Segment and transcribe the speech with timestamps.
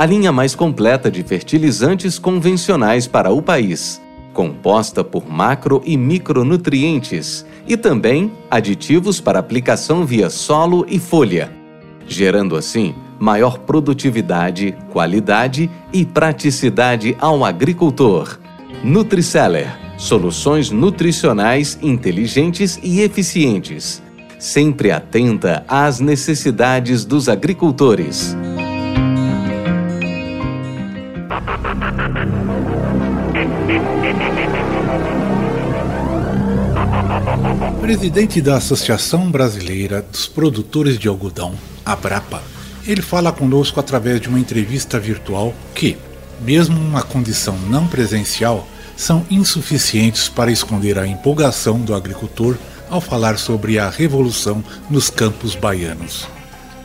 [0.00, 4.00] a linha mais completa de fertilizantes convencionais para o país,
[4.32, 11.52] composta por macro e micronutrientes e também aditivos para aplicação via solo e folha,
[12.08, 18.40] gerando assim maior produtividade, qualidade e praticidade ao agricultor.
[18.82, 24.02] Nutriceller soluções nutricionais inteligentes e eficientes,
[24.38, 28.34] sempre atenta às necessidades dos agricultores.
[37.68, 42.42] Presidente da Associação Brasileira dos Produtores de Algodão, Abrapa,
[42.86, 45.98] ele fala conosco através de uma entrevista virtual que,
[46.40, 52.56] mesmo numa condição não presencial, são insuficientes para esconder a empolgação do agricultor
[52.88, 56.26] ao falar sobre a revolução nos campos baianos.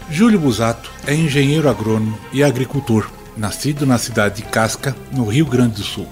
[0.10, 5.76] Júlio Busato é engenheiro agrônomo e agricultor, nascido na cidade de Casca, no Rio Grande
[5.76, 6.08] do Sul.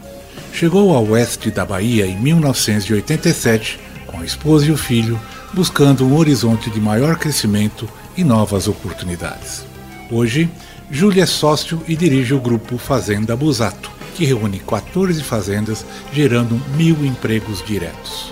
[0.53, 3.82] Chegou ao oeste da Bahia em 1987
[4.13, 5.19] com a esposa e o filho,
[5.53, 9.65] buscando um horizonte de maior crescimento e novas oportunidades.
[10.11, 10.47] Hoje,
[10.91, 15.83] Júlia é sócio e dirige o grupo Fazenda Busato, que reúne 14 fazendas,
[16.13, 18.31] gerando mil empregos diretos.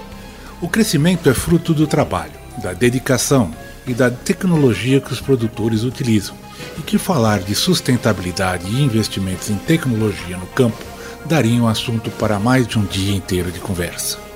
[0.62, 3.52] O crescimento é fruto do trabalho, da dedicação
[3.88, 6.36] e da tecnologia que os produtores utilizam,
[6.78, 10.84] e que falar de sustentabilidade e investimentos em tecnologia no campo
[11.26, 14.31] daria um assunto para mais de um dia inteiro de conversa.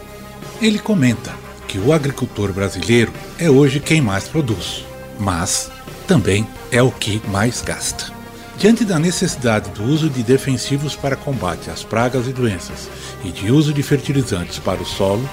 [0.62, 1.34] Ele comenta
[1.68, 4.86] que o agricultor brasileiro é hoje quem mais produz,
[5.20, 5.70] mas
[6.08, 8.14] também é o que mais gasta.
[8.58, 12.90] Diante da necessidade do uso de defensivos para combate às pragas e doenças
[13.24, 15.30] e de uso de fertilizantes para o solo,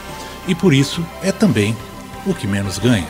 [0.49, 1.77] e por isso é também
[2.27, 3.07] o que menos ganha.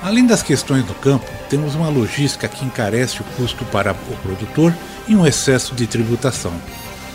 [0.00, 4.72] Além das questões do campo, temos uma logística que encarece o custo para o produtor
[5.08, 6.52] e um excesso de tributação,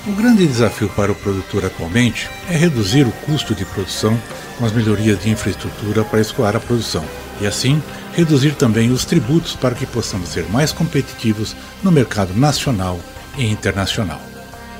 [0.05, 4.19] o grande desafio para o produtor atualmente é reduzir o custo de produção
[4.57, 7.03] com as melhorias de infraestrutura para escoar a produção
[7.39, 7.81] e, assim,
[8.13, 12.99] reduzir também os tributos para que possamos ser mais competitivos no mercado nacional
[13.37, 14.19] e internacional.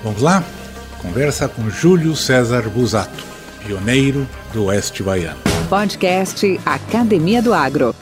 [0.04, 0.44] Vamos lá?
[1.02, 3.24] Conversa com Júlio César Busato,
[3.66, 5.40] pioneiro do Oeste Baiano.
[5.70, 7.96] Podcast Academia do Agro.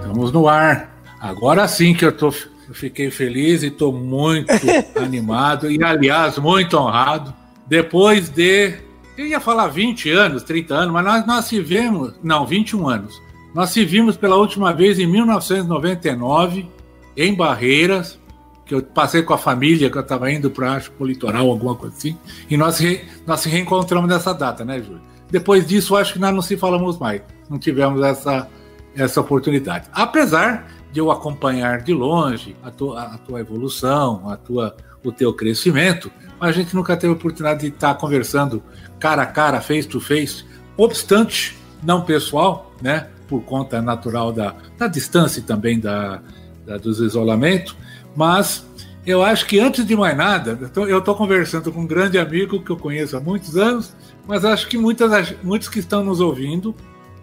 [0.00, 0.90] Estamos no ar.
[1.20, 2.32] Agora sim que eu estou
[2.72, 4.50] eu fiquei feliz e estou muito
[4.96, 7.32] animado e, aliás, muito honrado.
[7.66, 8.74] Depois de,
[9.16, 13.22] eu ia falar 20 anos, 30 anos, mas nós, nós se vimos, não, 21 anos.
[13.54, 16.66] Nós se vimos pela última vez em 1999,
[17.14, 18.18] em Barreiras,
[18.64, 21.94] que eu passei com a família, que eu estava indo para o litoral, alguma coisa
[21.94, 22.16] assim,
[22.48, 25.02] e nós, re, nós se reencontramos nessa data, né, Júlio?
[25.30, 28.48] Depois disso, acho que nós não se falamos mais, não tivemos essa,
[28.96, 29.88] essa oportunidade.
[29.92, 35.32] Apesar de eu acompanhar de longe a tua, a tua evolução, a tua, o teu
[35.32, 38.62] crescimento, mas a gente nunca teve a oportunidade de estar conversando
[39.00, 40.44] cara a cara, face to face,
[40.76, 46.20] obstante não pessoal, né, por conta natural da, da distância também da,
[46.66, 47.74] da, dos isolamentos,
[48.14, 48.64] mas
[49.04, 52.70] eu acho que antes de mais nada, eu estou conversando com um grande amigo que
[52.70, 53.96] eu conheço há muitos anos,
[54.28, 56.74] mas acho que muitas, muitos que estão nos ouvindo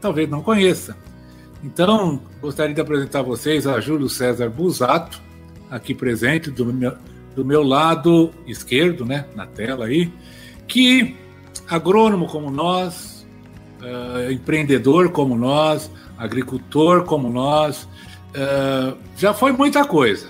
[0.02, 0.96] talvez não conheçam.
[1.64, 5.22] Então, gostaria de apresentar a vocês a Júlio César Busato,
[5.70, 6.94] aqui presente do meu,
[7.36, 10.12] do meu lado esquerdo, né, na tela aí,
[10.68, 11.18] que
[11.68, 13.28] agrônomo como nós,
[13.82, 17.84] uh, empreendedor como nós, agricultor como nós,
[18.30, 20.28] uh, já foi muita coisa.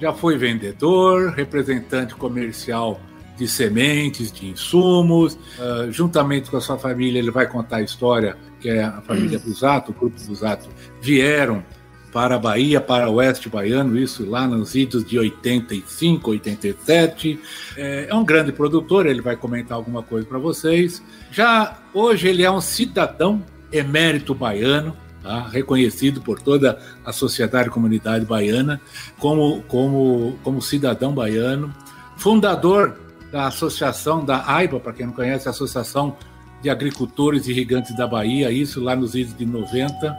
[0.00, 3.00] Já foi vendedor, representante comercial
[3.36, 5.34] de sementes, de insumos.
[5.34, 9.38] Uh, juntamente com a sua família, ele vai contar a história que é a família
[9.38, 11.62] Busato, o grupo Busato, vieram
[12.10, 17.38] para a Bahia, para o oeste baiano, isso lá nos idos de 85, 87.
[17.76, 21.02] É, é um grande produtor, ele vai comentar alguma coisa para vocês.
[21.30, 25.46] Já hoje ele é um cidadão emérito baiano, tá?
[25.46, 28.80] reconhecido por toda a sociedade e comunidade baiana
[29.18, 31.70] como, como, como cidadão baiano,
[32.16, 32.96] fundador
[33.30, 36.16] da associação da AIBA, para quem não conhece, a Associação
[36.64, 40.16] de Agricultores Irrigantes da Bahia, isso lá nos idos de 90.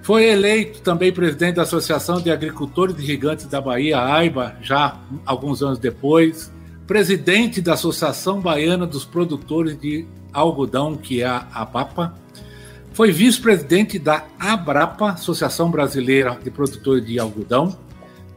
[0.00, 5.78] Foi eleito também presidente da Associação de Agricultores Irrigantes da Bahia, AIBA, já alguns anos
[5.78, 6.50] depois.
[6.86, 12.14] Presidente da Associação Baiana dos Produtores de Algodão, que é a ABAPA.
[12.94, 17.76] Foi vice-presidente da ABRAPA, Associação Brasileira de Produtores de Algodão.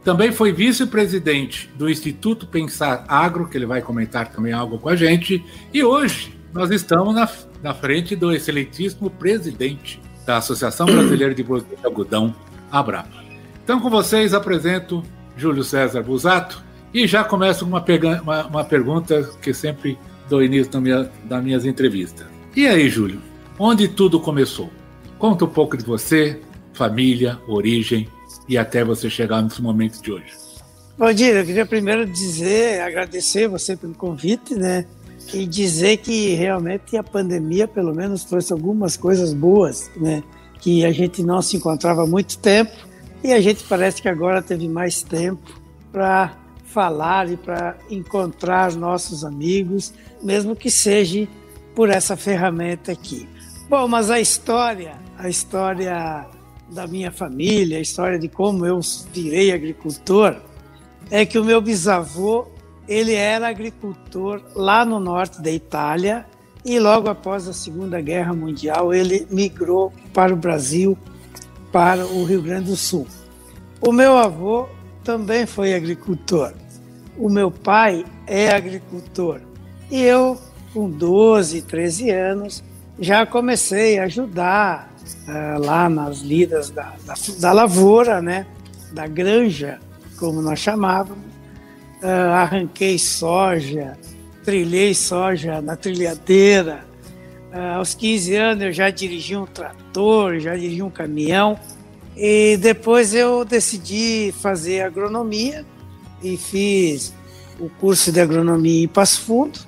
[0.04, 4.96] Também foi vice-presidente do Instituto Pensar Agro, que ele vai comentar também algo com a
[4.96, 5.44] gente.
[5.72, 7.28] E hoje nós estamos na,
[7.62, 12.34] na frente do excelentíssimo presidente da Associação Brasileira de Produtos de Algodão,
[12.70, 13.24] Abrapa.
[13.64, 15.02] Então, com vocês, apresento
[15.36, 16.62] Júlio César Busato
[16.92, 17.84] e já começo uma,
[18.22, 19.98] uma, uma pergunta que sempre
[20.28, 22.26] dou início das minha, das minhas entrevistas.
[22.56, 23.20] E aí, Júlio,
[23.58, 24.70] onde tudo começou?
[25.18, 26.40] Conta um pouco de você,
[26.72, 28.08] família, origem
[28.48, 30.32] e até você chegar nesse momento de hoje.
[30.96, 34.84] Bom dia, eu queria primeiro dizer, agradecer você pelo convite, né?
[35.32, 40.22] E dizer que realmente a pandemia, pelo menos, trouxe algumas coisas boas, né?
[40.60, 42.72] Que a gente não se encontrava há muito tempo
[43.22, 45.60] e a gente parece que agora teve mais tempo
[45.92, 49.92] para falar e para encontrar nossos amigos,
[50.22, 51.26] mesmo que seja
[51.74, 53.28] por essa ferramenta aqui.
[53.68, 56.26] Bom, mas a história, a história
[56.70, 58.80] da minha família, a história de como eu
[59.12, 60.36] virei agricultor,
[61.10, 62.46] é que o meu bisavô
[62.88, 66.26] ele era agricultor lá no norte da Itália
[66.64, 70.96] e logo após a Segunda Guerra Mundial ele migrou para o Brasil,
[71.70, 73.06] para o Rio Grande do Sul.
[73.80, 74.66] O meu avô
[75.04, 76.52] também foi agricultor.
[77.16, 79.40] O meu pai é agricultor.
[79.90, 80.38] E eu,
[80.72, 82.64] com 12, 13 anos,
[82.98, 84.92] já comecei a ajudar
[85.28, 88.46] uh, lá nas lidas da, da, da lavoura, né?
[88.92, 89.78] da granja,
[90.18, 91.37] como nós chamávamos
[92.02, 93.98] uh, arranquei soja,
[94.44, 96.86] trilhei soja na trilhadeira.
[97.52, 101.58] Uh, aos 15 anos eu já dirigi um trator, já dirigi um caminhão.
[102.16, 105.64] E depois eu decidi fazer agronomia
[106.22, 107.14] e fiz
[107.60, 109.60] o curso de agronomia em Passo Fundo.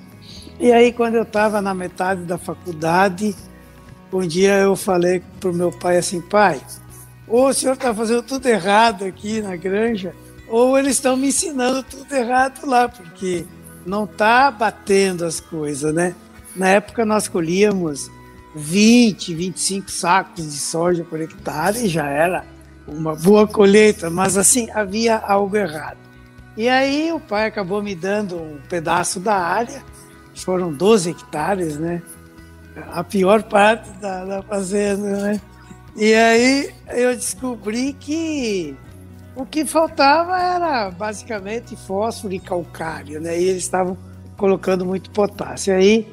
[0.58, 3.34] E aí, quando eu estava na metade da faculdade,
[4.12, 6.60] um dia eu falei para o meu pai assim: pai,
[7.26, 10.14] o senhor está fazendo tudo errado aqui na granja,
[10.50, 13.46] ou eles estão me ensinando tudo errado lá, porque
[13.86, 16.14] não está batendo as coisas, né?
[16.56, 18.10] Na época nós colhíamos
[18.54, 22.44] 20, 25 sacos de soja por hectare e já era
[22.86, 25.98] uma boa colheita, mas assim, havia algo errado.
[26.56, 29.82] E aí o pai acabou me dando um pedaço da área,
[30.34, 32.02] foram 12 hectares, né?
[32.92, 35.40] A pior parte da, da fazenda, né?
[35.96, 38.76] E aí eu descobri que
[39.34, 43.40] o que faltava era basicamente fósforo e calcário, né?
[43.40, 43.96] E eles estavam
[44.36, 45.74] colocando muito potássio.
[45.74, 46.06] Aí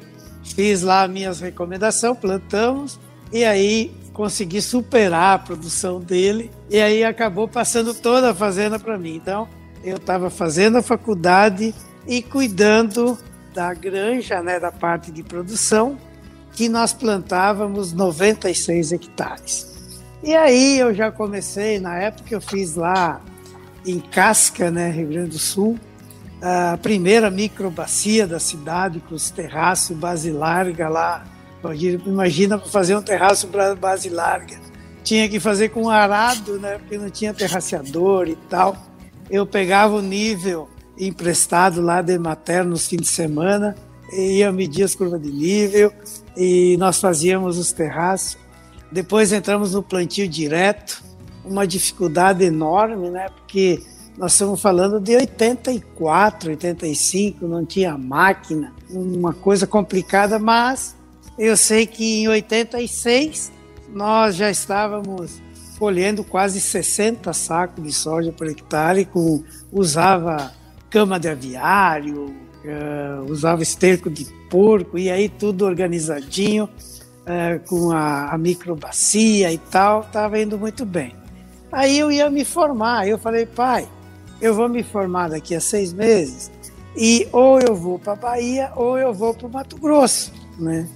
[0.44, 2.98] fiz lá minhas recomendações, plantamos
[3.32, 8.98] e aí consegui superar a produção dele e aí acabou passando toda a fazenda para
[8.98, 9.16] mim.
[9.16, 9.48] Então
[9.84, 11.74] eu estava fazendo a faculdade
[12.06, 13.18] e cuidando
[13.54, 15.98] da granja, né, da parte de produção,
[16.52, 19.77] que nós plantávamos 96 hectares.
[20.22, 23.20] E aí eu já comecei, na época eu fiz lá
[23.86, 25.78] em Casca, né, Rio Grande do Sul,
[26.42, 31.24] a primeira microbacia da cidade com os terraços base larga lá.
[32.06, 34.56] Imagina fazer um terraço para base larga.
[35.02, 38.76] Tinha que fazer com arado, né, porque não tinha terraciador e tal.
[39.30, 40.68] Eu pegava o nível
[40.98, 43.76] emprestado lá de materno nos fins de semana,
[44.12, 45.92] ia medir as curvas de nível
[46.36, 48.36] e nós fazíamos os terraços.
[48.90, 51.02] Depois entramos no plantio direto,
[51.44, 53.28] uma dificuldade enorme, né?
[53.28, 53.82] Porque
[54.16, 60.96] nós estamos falando de 84, 85, não tinha máquina, uma coisa complicada, mas
[61.38, 63.52] eu sei que em 86
[63.94, 65.40] nós já estávamos
[65.78, 70.52] colhendo quase 60 sacos de soja por hectare, com, usava
[70.90, 76.68] cama de aviário, uh, usava esterco de porco, e aí tudo organizadinho
[77.28, 81.14] é, com a, a microbacia e tal, estava indo muito bem.
[81.70, 83.86] Aí eu ia me formar, eu falei, pai,
[84.40, 86.50] eu vou me formar daqui a seis meses
[86.96, 90.88] e ou eu vou para Bahia ou eu vou para o Mato Grosso, né?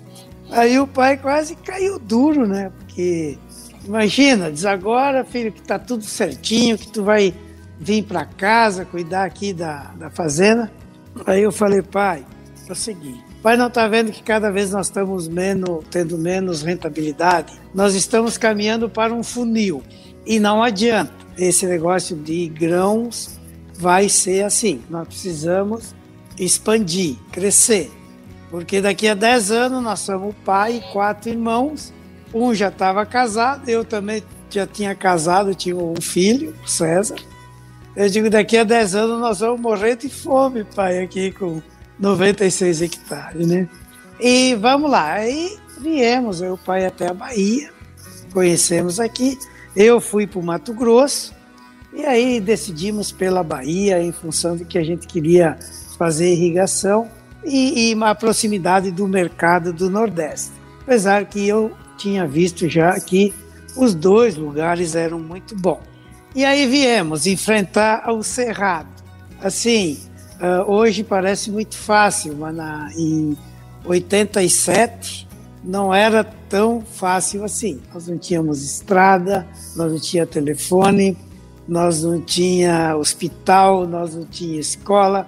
[0.51, 2.73] Aí o pai quase caiu duro, né?
[2.79, 3.39] Porque
[3.85, 7.35] imagina, diz agora, filho, que está tudo certinho, que tu vai
[7.79, 10.71] vir para casa cuidar aqui da, da fazenda.
[11.27, 12.25] Aí eu falei, pai,
[12.69, 16.63] é o seguinte, Pai não está vendo que cada vez nós estamos menos, tendo menos
[16.63, 17.53] rentabilidade?
[17.75, 19.83] Nós estamos caminhando para um funil
[20.25, 21.13] e não adianta.
[21.37, 23.41] Esse negócio de grãos
[23.75, 24.81] vai ser assim.
[24.89, 25.93] Nós precisamos
[26.39, 27.91] expandir, crescer.
[28.49, 31.93] Porque daqui a 10 anos nós somos pai e quatro irmãos.
[32.33, 37.17] Um já estava casado, eu também já tinha casado, tinha um filho, César.
[37.97, 41.61] Eu digo, daqui a 10 anos nós vamos morrer de fome, pai, aqui com
[42.03, 43.69] 96 hectares, né?
[44.21, 47.71] E vamos lá, aí viemos, eu e o pai até a Bahia,
[48.33, 49.39] conhecemos aqui.
[49.75, 51.33] Eu fui para o Mato Grosso
[51.95, 55.57] e aí decidimos pela Bahia em função de que a gente queria
[55.97, 57.09] fazer irrigação
[57.45, 60.51] e, e a proximidade do mercado do Nordeste.
[60.83, 63.33] Apesar que eu tinha visto já que
[63.77, 65.81] os dois lugares eram muito bons.
[66.35, 68.91] E aí viemos enfrentar o Cerrado.
[69.41, 69.99] Assim,
[70.43, 73.37] uh, hoje parece muito fácil, mas na, em
[73.85, 75.29] 87
[75.65, 77.81] não era tão fácil assim.
[77.95, 79.47] Nós não tínhamos estrada,
[79.77, 81.17] nós não tinha telefone,
[81.67, 85.27] nós não tinha hospital, nós não tinha escola,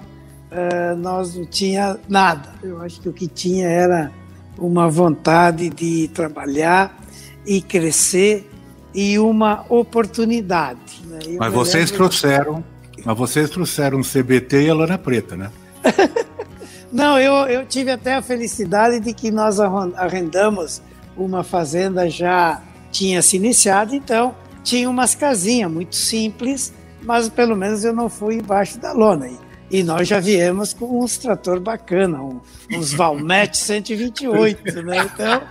[0.51, 2.51] uh, nós não tinha nada.
[2.63, 4.11] Eu acho que o que tinha era
[4.59, 7.01] uma vontade de trabalhar
[7.47, 8.51] e crescer
[8.95, 11.03] e uma oportunidade.
[11.07, 11.37] Né?
[11.39, 11.97] Mas vocês lembro...
[11.97, 12.65] trouxeram,
[13.05, 15.51] mas vocês trouxeram um CBT e a lona preta, né?
[16.91, 20.81] Não, eu, eu tive até a felicidade de que nós arrendamos
[21.17, 27.85] uma fazenda já tinha se iniciado, então tinha umas casinhas muito simples, mas pelo menos
[27.85, 29.29] eu não fui embaixo da lona.
[29.71, 32.41] E nós já viemos com uns trator bacana, um,
[32.73, 34.99] uns Valmet 128, né?
[34.99, 35.43] Então,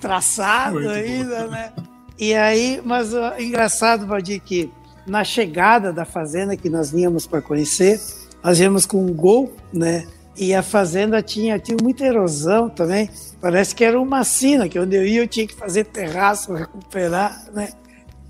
[0.00, 1.50] traçado muito ainda, bom.
[1.50, 1.72] né?
[2.18, 4.72] E aí, mas o engraçado, Valdir, que
[5.08, 8.00] na chegada da fazenda que nós vínhamos para conhecer,
[8.42, 10.06] nós viemos com um gol, né?
[10.36, 13.10] E a fazenda tinha, tinha muita erosão também.
[13.40, 17.44] Parece que era uma sina, que onde eu ia eu tinha que fazer terraço, recuperar,
[17.52, 17.70] né?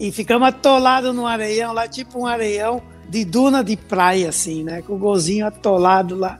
[0.01, 4.81] E ficamos atolados num areião lá, tipo um areião de duna de praia, assim, né?
[4.81, 6.39] Com o golzinho atolado lá.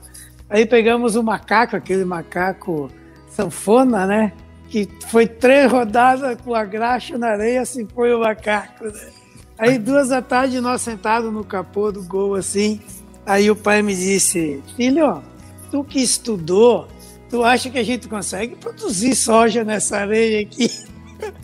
[0.49, 2.89] Aí pegamos o macaco, aquele macaco
[3.29, 4.33] sanfona, né?
[4.69, 9.18] Que foi três rodadas com a graxa na areia, assim foi o macaco, né?
[9.59, 12.79] Aí duas da tarde nós sentados no capô do gol, assim.
[13.25, 15.21] Aí o pai me disse, filho,
[15.69, 16.87] tu que estudou,
[17.29, 20.71] tu acha que a gente consegue produzir soja nessa areia aqui?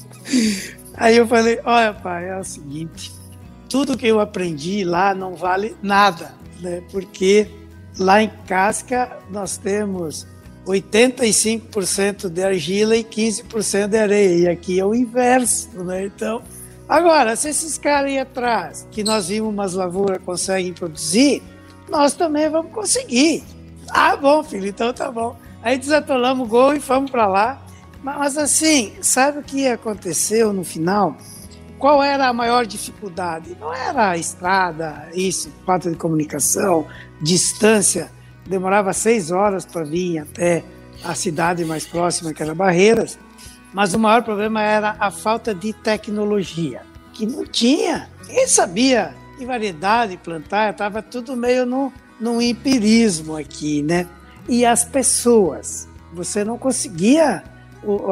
[0.96, 3.12] Aí eu falei, olha pai, é o seguinte,
[3.70, 6.82] tudo que eu aprendi lá não vale nada, né?
[6.90, 7.50] Porque
[8.00, 10.26] lá em Casca nós temos
[10.66, 16.06] 85% de argila e 15% de areia, e aqui é o inverso, né?
[16.06, 16.42] Então,
[16.88, 21.42] agora, se esses caras aí atrás, que nós vimos umas lavouras conseguem produzir,
[21.90, 23.44] nós também vamos conseguir.
[23.90, 25.36] Ah, bom, filho, então tá bom.
[25.62, 27.62] Aí desatolamos o gol e fomos para lá.
[28.04, 31.18] Mas assim, sabe o que aconteceu no final?
[31.80, 33.58] Qual era a maior dificuldade?
[33.60, 36.88] Não era a estrada, isso, falta de comunicação,
[37.22, 38.12] distância.
[38.48, 40.64] Demorava seis horas para vir até
[41.04, 43.18] a cidade mais próxima, que era Barreiras.
[43.76, 48.10] Mas o maior problema era a falta de tecnologia, que não tinha.
[48.26, 54.08] Ninguém sabia que variedade plantar, estava tudo meio no, num empirismo aqui, né?
[54.48, 57.44] E as pessoas, você não conseguia,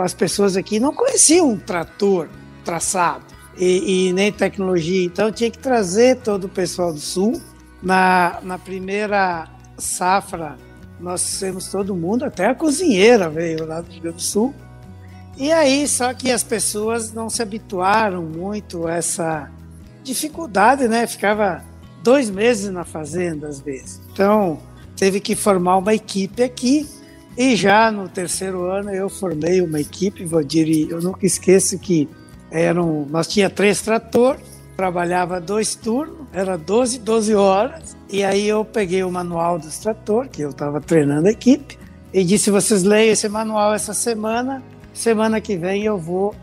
[0.03, 2.27] as pessoas aqui não conheciam um trator
[2.65, 3.23] traçado
[3.57, 7.41] e, e, nem tecnologia, então tinha que trazer todo o pessoal do Sul.
[7.81, 10.57] Na, na primeira safra,
[10.99, 14.53] nós temos todo mundo, até a cozinheira veio lá do Rio Grande do Sul.
[15.37, 19.49] E aí, só que as pessoas não se habituaram muito a essa
[20.03, 21.07] dificuldade, né?
[21.07, 21.63] Ficava
[22.03, 24.01] dois meses na fazenda, às vezes.
[24.11, 24.59] Então,
[24.95, 26.87] teve que formar uma equipe aqui.
[27.35, 32.07] E já no terceiro ano eu formei uma equipe, Valdir, e eu nunca esqueço que
[32.51, 34.43] eram, nós tinha três tratores,
[34.77, 40.29] trabalhava dois turnos, era 12, 12 horas, e aí eu peguei o manual dos tratores,
[40.31, 41.79] que eu estava treinando a equipe,
[42.13, 44.61] e disse, vocês leiam esse manual essa semana,
[44.93, 46.35] semana que vem eu vou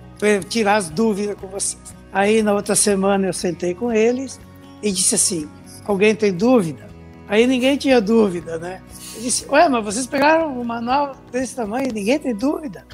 [0.49, 1.79] tirar as dúvidas com vocês.
[2.13, 4.41] Aí na outra semana eu sentei com eles,
[4.83, 5.49] e disse assim:
[5.85, 6.89] Alguém tem dúvida?
[7.29, 8.83] Aí ninguém tinha dúvida, né?
[9.15, 12.85] Eu disse: Ué, mas vocês pegaram o manual desse tamanho ninguém tem dúvida?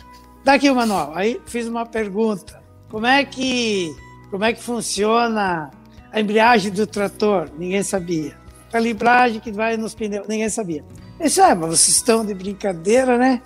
[0.44, 1.12] Dá aqui o manual.
[1.14, 3.94] Aí fiz uma pergunta: Como é que,
[4.30, 5.70] como é que funciona
[6.12, 7.48] a embreagem do trator?
[7.58, 8.36] Ninguém sabia.
[8.70, 10.26] Calibragem que vai nos pneus?
[10.28, 10.84] Ninguém sabia.
[11.18, 13.42] Eu disse: Ah, mas vocês estão de brincadeira, né?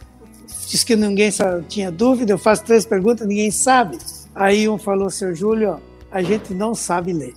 [0.71, 1.31] Diz que ninguém
[1.69, 2.33] tinha dúvida.
[2.33, 3.99] Eu faço três perguntas, ninguém sabe.
[4.33, 5.81] Aí um falou: Seu Júlio,
[6.13, 7.35] a gente não sabe ler.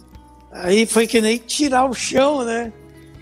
[0.52, 2.72] Aí foi que nem tirar o chão, né?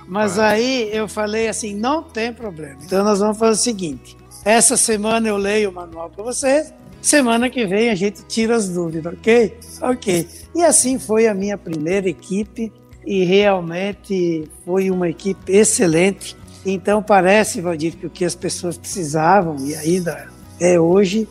[0.06, 0.50] Mas ah.
[0.50, 2.78] aí eu falei assim, não tem problema.
[2.84, 7.50] Então nós vamos fazer o seguinte: essa semana eu leio o manual para vocês, semana
[7.50, 9.58] que vem a gente tira as dúvidas, ok?
[9.82, 10.28] Ok.
[10.54, 12.70] E assim foi a minha primeira equipe
[13.06, 16.36] e realmente foi uma equipe excelente.
[16.66, 20.28] Então parece, Valdir, que o que as pessoas precisavam e ainda
[20.60, 21.28] é hoje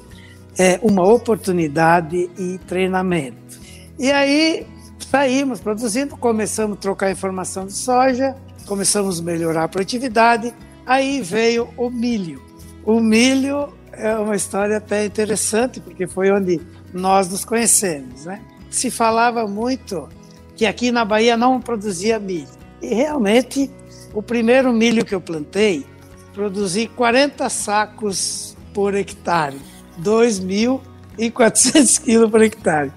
[0.58, 3.60] é uma oportunidade e treinamento.
[3.98, 4.66] E aí
[4.98, 10.54] saímos produzindo, começamos a trocar informação de soja, começamos a melhorar a produtividade,
[10.86, 12.42] aí veio o milho.
[12.84, 16.60] O milho é uma história até interessante, porque foi onde
[16.92, 18.24] nós nos conhecemos.
[18.24, 18.40] Né?
[18.70, 20.08] Se falava muito
[20.56, 22.48] que aqui na Bahia não produzia milho.
[22.82, 23.70] E realmente,
[24.12, 25.86] o primeiro milho que eu plantei,
[26.34, 29.56] produzi 40 sacos por hectare,
[30.02, 32.92] 2.400 quilos por hectare.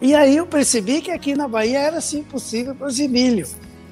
[0.00, 3.46] E aí eu percebi que aqui na Bahia era sim possível produzir milho,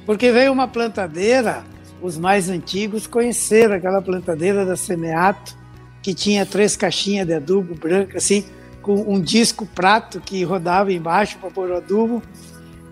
[0.04, 1.64] porque veio uma plantadeira,
[2.00, 5.56] os mais antigos conheceram aquela plantadeira da Semeato,
[6.02, 8.44] que tinha três caixinhas de adubo branco, assim,
[8.82, 12.20] com um disco prato que rodava embaixo para pôr o adubo.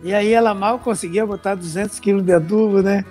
[0.05, 3.05] E aí ela mal conseguia botar 200 quilos de adubo, né?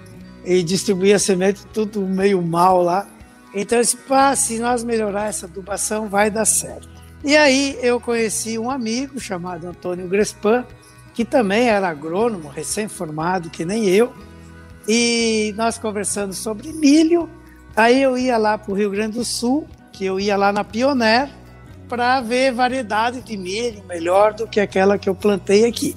[0.46, 3.08] E distribuía semente tudo meio mal lá.
[3.53, 6.88] Então disse, pá, se nós melhorar essa adubação, vai dar certo.
[7.24, 10.65] E aí eu conheci um amigo chamado Antônio Grespan,
[11.13, 14.13] que também era agrônomo, recém-formado, que nem eu.
[14.88, 17.29] E nós conversando sobre milho.
[17.75, 19.67] Aí eu ia lá para o Rio Grande do Sul
[20.00, 21.29] que eu ia lá na Pioneer
[21.89, 25.93] para ver variedade de milho melhor do que aquela que eu plantei aqui.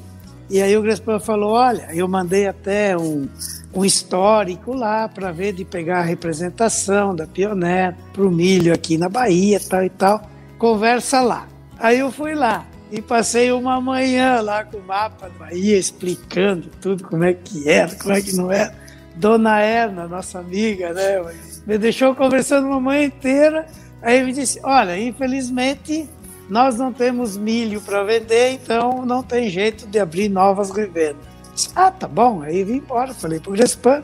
[0.50, 3.28] E aí o Grespan falou: Olha, eu mandei até um,
[3.74, 8.98] um histórico lá para ver de pegar a representação da Pioneer para o milho aqui
[8.98, 10.22] na Bahia, tal e tal.
[10.58, 11.48] Conversa lá.
[11.78, 16.68] Aí eu fui lá e passei uma manhã lá com o mapa da Bahia explicando
[16.80, 18.74] tudo como é que era, como é que não era.
[19.16, 21.22] Dona Erna, nossa amiga, né?
[21.66, 23.66] Me deixou conversando uma manhã inteira
[24.02, 26.10] Aí ele disse: Olha, infelizmente
[26.50, 31.31] nós não temos milho para vender, então não tem jeito de abrir novas revendas.
[31.74, 32.42] Ah, tá bom.
[32.42, 34.02] Aí vim embora, falei para o Gespan.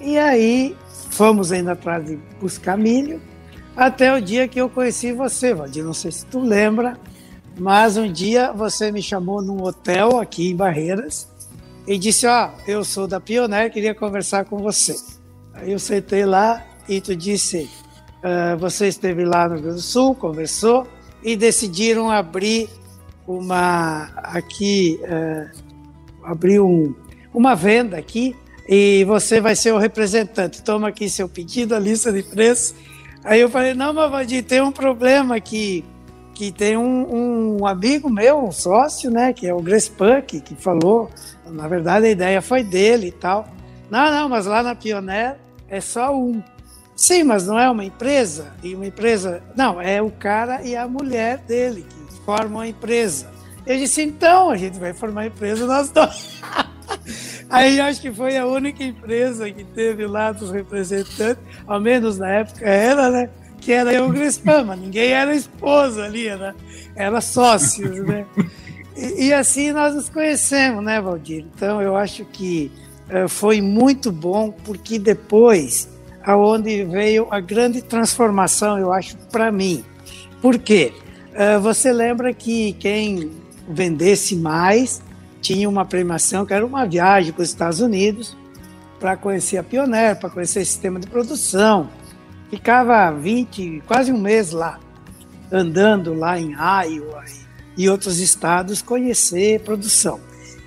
[0.00, 0.76] E aí
[1.10, 3.20] fomos ainda atrás de buscar milho,
[3.76, 5.84] até o dia que eu conheci você, Valdir.
[5.84, 6.98] Não sei se tu lembra,
[7.58, 11.28] mas um dia você me chamou num hotel aqui em Barreiras
[11.86, 14.96] e disse: Ó, oh, eu sou da Pioneer, queria conversar com você.
[15.54, 17.68] Aí eu sentei lá e tu disse:
[18.18, 20.86] Uh, você esteve lá no Rio Grande do Sul, conversou
[21.22, 22.68] e decidiram abrir
[23.26, 25.65] uma aqui uh,
[26.26, 26.94] abrir um,
[27.32, 28.36] uma venda aqui
[28.68, 30.62] e você vai ser o representante.
[30.62, 32.74] Toma aqui seu pedido, a lista de preços.
[33.24, 35.84] Aí eu falei, não, mas tem um problema aqui,
[36.34, 41.10] que tem um, um, amigo meu, um sócio, né, que é o Grespunk, que falou,
[41.46, 43.48] na verdade a ideia foi dele e tal.
[43.90, 45.36] Não, não, mas lá na Pioneer
[45.68, 46.42] é só um.
[46.94, 48.52] Sim, mas não é uma empresa?
[48.62, 49.42] E uma empresa.
[49.54, 53.35] Não, é o cara e a mulher dele que formam a empresa.
[53.66, 56.40] Eu disse, então, a gente vai formar empresa nós dois.
[57.50, 62.28] Aí acho que foi a única empresa que teve lá dos representantes, ao menos na
[62.28, 63.30] época era, né?
[63.60, 66.54] Que era eu mas ninguém era esposa ali, né?
[66.94, 68.26] Era sócios, né?
[68.96, 71.44] E, e, assim nós nos conhecemos, né, Valdir?
[71.54, 72.70] Então eu acho que
[73.10, 75.88] uh, foi muito bom, porque depois
[76.24, 79.84] aonde veio a grande transformação, eu acho, para mim.
[80.42, 80.92] Por quê?
[81.32, 83.30] Uh, você lembra que quem
[83.68, 85.02] vendesse mais
[85.46, 88.36] tinha uma premiação que era uma viagem para os Estados Unidos
[88.98, 91.88] para conhecer a Pioneer, para conhecer o sistema de produção.
[92.50, 94.80] Ficava 20, quase um mês lá,
[95.52, 97.24] andando lá em Iowa
[97.76, 100.18] e, outros estados, conhecer produção.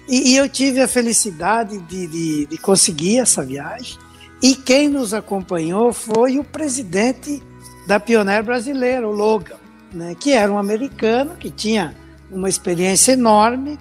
[0.08, 3.98] E, e eu tive a felicidade de, de, de conseguir essa viagem
[4.42, 7.44] e quem nos acompanhou foi o presidente
[7.86, 9.58] da Pioneer brasileira, o Logan,
[9.92, 11.96] né, que era um americano que tinha
[12.32, 13.80] uma experiência enorme.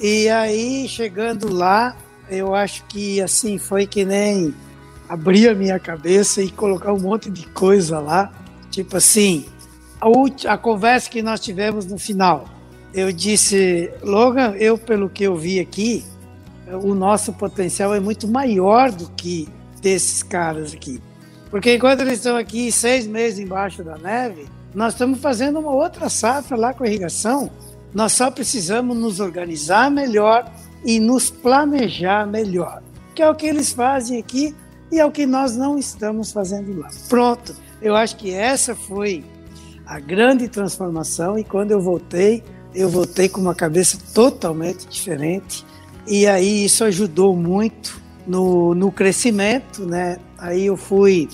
[0.00, 1.96] E aí, chegando lá,
[2.28, 4.54] eu acho que assim foi que nem
[5.08, 8.32] abrir a minha cabeça e colocar um monte de coisa lá.
[8.70, 9.44] Tipo assim,
[10.00, 12.46] a, a conversa que nós tivemos no final,
[12.92, 16.04] eu disse, Logan, eu pelo que eu vi aqui,
[16.82, 19.48] o nosso potencial é muito maior do que
[19.80, 21.00] desses caras aqui.
[21.50, 26.08] Porque enquanto eles estão aqui seis meses embaixo da neve, nós estamos fazendo uma outra
[26.08, 27.50] safra lá com irrigação.
[27.94, 30.50] Nós só precisamos nos organizar melhor
[30.84, 32.82] e nos planejar melhor,
[33.14, 34.54] que é o que eles fazem aqui
[34.90, 36.90] e é o que nós não estamos fazendo lá.
[37.08, 39.24] Pronto, eu acho que essa foi
[39.86, 42.42] a grande transformação e quando eu voltei,
[42.74, 45.64] eu voltei com uma cabeça totalmente diferente
[46.06, 50.18] e aí isso ajudou muito no, no crescimento, né?
[50.36, 51.28] Aí eu fui,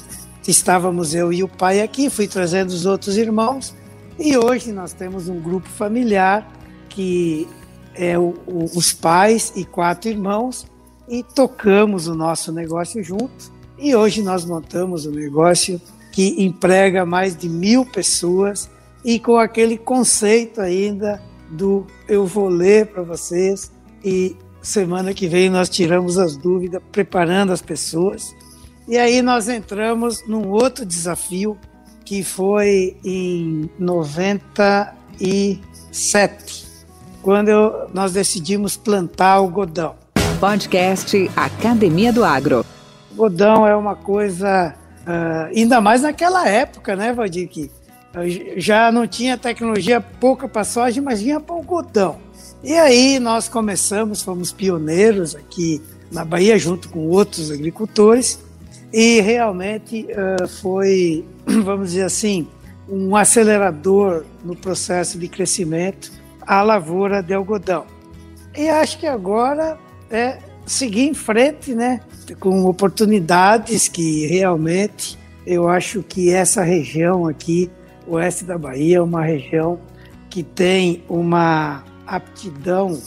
[0.46, 3.75] estávamos eu e o pai aqui, fui trazendo os outros irmãos
[4.21, 6.47] e hoje nós temos um grupo familiar
[6.91, 7.49] que
[7.95, 10.67] é o, o, os pais e quatro irmãos
[11.09, 13.51] e tocamos o nosso negócio junto.
[13.79, 15.81] E hoje nós montamos um negócio
[16.13, 18.71] que emprega mais de mil pessoas
[19.05, 23.73] e com aquele conceito ainda do eu vou ler para vocês
[24.05, 28.35] e semana que vem nós tiramos as dúvidas, preparando as pessoas.
[28.87, 31.57] E aí nós entramos num outro desafio
[32.11, 36.66] que foi em 97,
[37.23, 39.94] quando eu, nós decidimos plantar algodão.
[40.40, 42.66] Podcast Academia do Agro.
[43.16, 44.75] O algodão é uma coisa,
[45.07, 47.70] uh, ainda mais naquela época, né, Valdir, que
[48.57, 52.18] já não tinha tecnologia pouca para soja, mas vinha para o algodão.
[52.61, 58.40] E aí nós começamos, fomos pioneiros aqui na Bahia, junto com outros agricultores,
[58.92, 61.24] e realmente uh, foi,
[61.64, 62.46] vamos dizer assim,
[62.88, 66.12] um acelerador no processo de crescimento
[66.46, 67.87] a lavoura de algodão.
[68.57, 69.79] E acho que agora
[70.11, 72.00] é seguir em frente, né,
[72.40, 77.70] com oportunidades que realmente eu acho que essa região aqui,
[78.07, 79.81] oeste da Bahia, é uma região
[80.29, 83.00] que tem uma aptidão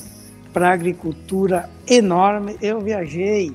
[0.51, 2.57] para agricultura enorme.
[2.61, 3.53] Eu viajei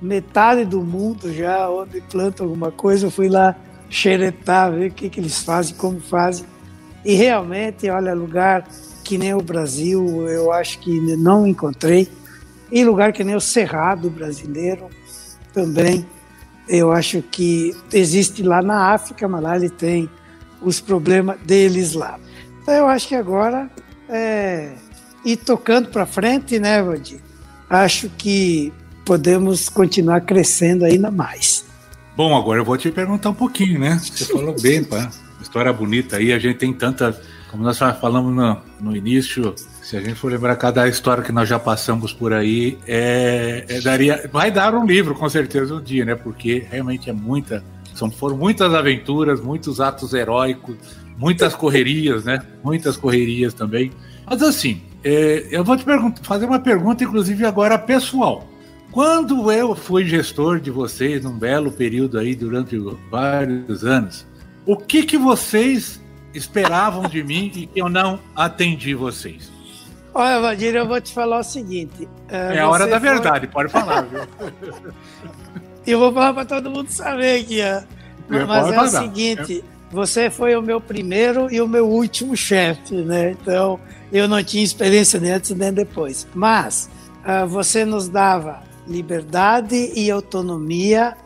[0.00, 3.56] metade do mundo já, onde planta alguma coisa, eu fui lá
[3.90, 6.46] xeretar, ver o que, que eles fazem, como fazem.
[7.04, 8.66] E realmente, olha, lugar
[9.04, 12.08] que nem o Brasil, eu acho que não encontrei.
[12.70, 14.88] E lugar que nem o Cerrado brasileiro
[15.52, 16.06] também,
[16.68, 20.08] eu acho que existe lá na África, mas lá ele tem
[20.60, 22.18] os problemas deles lá.
[22.62, 23.70] Então eu acho que agora
[24.08, 24.74] é
[25.24, 27.20] ir tocando para frente, né, Valdir?
[27.68, 28.72] Acho que
[29.08, 31.64] podemos continuar crescendo ainda mais.
[32.14, 33.98] Bom, agora eu vou te perguntar um pouquinho, né?
[33.98, 35.10] Você falou bem, pá.
[35.40, 37.16] História bonita aí, a gente tem tantas.
[37.50, 41.48] Como nós falamos no, no início, se a gente for lembrar cada história que nós
[41.48, 46.04] já passamos por aí, é, é, daria, vai dar um livro com certeza um dia,
[46.04, 46.14] né?
[46.14, 50.76] Porque realmente é muita, são, foram muitas aventuras, muitos atos heróicos,
[51.16, 52.42] muitas correrias, né?
[52.62, 53.90] Muitas correrias também.
[54.28, 55.84] Mas assim, é, eu vou te
[56.20, 58.46] fazer uma pergunta, inclusive agora pessoal.
[58.90, 62.76] Quando eu fui gestor de vocês num belo período aí durante
[63.10, 64.26] vários anos,
[64.64, 66.00] o que que vocês
[66.34, 69.50] esperavam de mim e que eu não atendi vocês?
[70.14, 72.08] Olha, Valdir, eu vou te falar o seguinte.
[72.28, 73.10] É, é a hora da foi...
[73.10, 74.20] verdade, pode falar, viu?
[75.86, 77.82] eu vou falar para todo mundo saber aqui, ó.
[78.46, 83.30] Mas é o seguinte, você foi o meu primeiro e o meu último chefe, né?
[83.30, 83.78] Então,
[84.12, 86.26] eu não tinha experiência nem antes nem depois.
[86.34, 86.90] Mas
[87.24, 91.16] uh, você nos dava liberdade e autonomia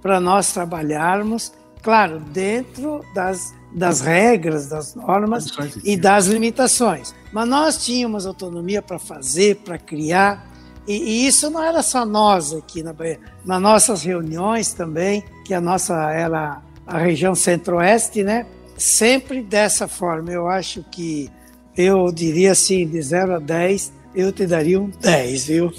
[0.00, 5.46] para nós trabalharmos, claro, dentro das, das regras, das normas
[5.84, 7.14] e das limitações.
[7.32, 10.50] Mas nós tínhamos autonomia para fazer, para criar,
[10.86, 15.54] e, e, isso não era só nós aqui na Bahia, nas nossas reuniões também, que
[15.54, 18.46] a nossa era a região centro-oeste, né?
[18.76, 20.32] Sempre dessa forma.
[20.32, 21.30] Eu acho que
[21.76, 25.72] eu diria assim, de 0 a 10, eu te daria um 10, viu?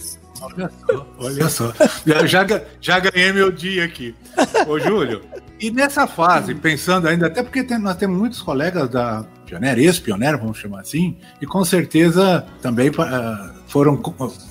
[0.43, 1.73] Olha só, olha só.
[2.05, 2.45] Já,
[2.81, 4.13] já, ganhei meu dia aqui.
[4.67, 5.21] Ô, Júlio,
[5.59, 10.37] e nessa fase, pensando ainda, até porque tem, nós temos muitos colegas da pioneira, ex-pioneira,
[10.37, 13.95] vamos chamar assim, e com certeza também uh, foram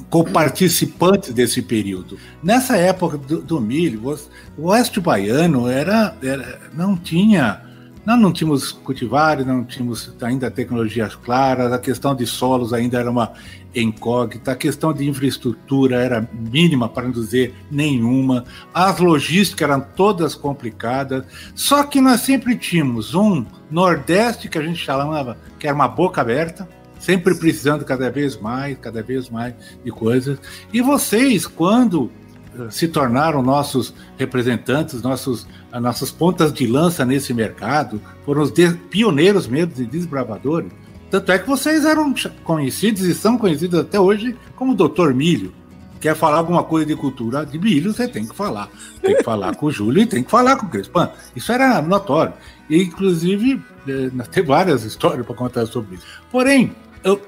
[0.09, 2.18] co-participantes desse período.
[2.42, 4.16] Nessa época do, do milho,
[4.57, 7.61] o oeste baiano era, era não tinha
[8.05, 13.11] nós não tínhamos cultivares, não tínhamos ainda tecnologias claras, a questão de solos ainda era
[13.11, 13.33] uma
[13.75, 20.35] incógnita, a questão de infraestrutura era mínima, para não dizer nenhuma, as logísticas eram todas
[20.35, 25.88] complicadas, só que nós sempre tínhamos um Nordeste que a gente chamava que era uma
[25.88, 30.38] boca aberta, sempre precisando cada vez mais, cada vez mais de coisas,
[30.73, 32.11] e vocês, quando
[32.71, 38.53] se tornaram nossos representantes, nossos, as nossas pontas de lança nesse mercado, foram os
[38.91, 40.71] pioneiros mesmo de desbravadores.
[41.11, 45.53] Tanto é que vocês eram conhecidos e são conhecidos até hoje como Doutor Milho.
[46.01, 48.69] Quer falar alguma coisa de cultura de milho, você tem que falar.
[49.01, 51.11] Tem que falar com o Júlio e tem que falar com o Crespan.
[51.37, 52.33] Isso era notório.
[52.69, 56.05] E, inclusive, eh, tem várias histórias para contar sobre isso.
[56.29, 56.75] Porém,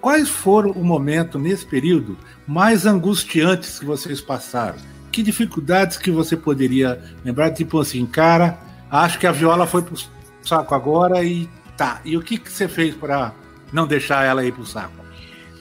[0.01, 2.17] quais foram o momento nesse período
[2.49, 4.79] mais angustiantes que vocês passaram?
[5.15, 7.53] Que dificuldades que você poderia lembrar?
[7.53, 8.59] Tipo assim, cara,
[8.91, 9.97] acho que a viola foi pro
[10.43, 12.01] saco agora e tá.
[12.05, 13.33] E o que, que você fez para
[13.73, 15.05] não deixar ela ir pro saco?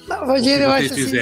[0.07, 1.17] Não, Rogério, eu acho, assim,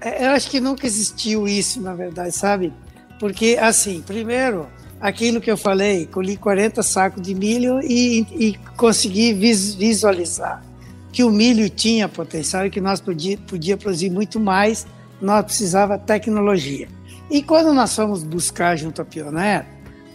[0.00, 2.72] é, eu acho que nunca existiu isso, na verdade, sabe?
[3.18, 4.68] Porque, assim, primeiro,
[5.00, 10.62] aquilo que eu falei, colhi 40 sacos de milho e, e consegui visualizar
[11.12, 14.86] que o milho tinha potencial e que nós podia, podia produzir muito mais,
[15.20, 16.88] nós precisava tecnologia.
[17.32, 19.64] E quando nós fomos buscar junto à Pioneer,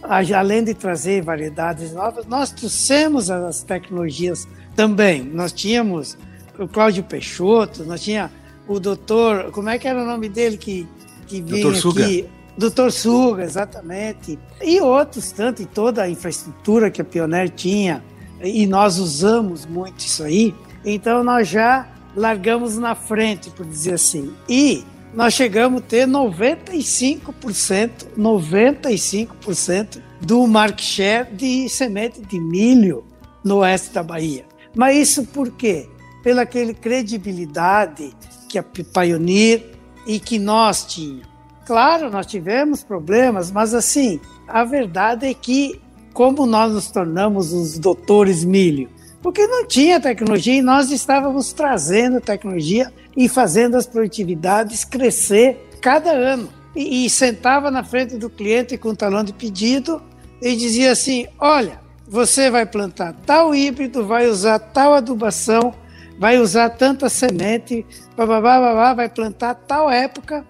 [0.00, 5.24] além de trazer variedades novas, nós trouxemos as tecnologias também.
[5.24, 6.16] Nós tínhamos
[6.56, 8.30] o Cláudio Peixoto, nós tinha
[8.68, 10.86] o doutor, como é que era o nome dele que,
[11.26, 12.04] que vinha Suga.
[12.04, 12.28] aqui?
[12.56, 14.38] Doutor Suga, exatamente.
[14.62, 18.00] E outros tanto, e toda a infraestrutura que a Pioneer tinha,
[18.40, 20.54] e nós usamos muito isso aí.
[20.84, 24.32] Então nós já largamos na frente, por dizer assim.
[24.48, 33.04] E nós chegamos a ter 95%, 95% do market share de semente de milho
[33.44, 34.44] no oeste da Bahia.
[34.74, 35.88] Mas isso por quê?
[36.22, 38.12] Pela aquele credibilidade
[38.48, 39.64] que a Pioneer
[40.06, 41.28] e que nós tínhamos.
[41.66, 45.80] Claro, nós tivemos problemas, mas assim, a verdade é que
[46.12, 48.88] como nós nos tornamos os doutores milho?
[49.22, 56.12] Porque não tinha tecnologia e nós estávamos trazendo tecnologia e fazendo as produtividades crescer cada
[56.12, 56.48] ano.
[56.76, 60.00] E, e sentava na frente do cliente com o talão de pedido
[60.40, 65.74] e dizia assim: olha, você vai plantar tal híbrido, vai usar tal adubação,
[66.16, 67.84] vai usar tanta semente,
[68.16, 70.44] bababá, babá, vai plantar tal época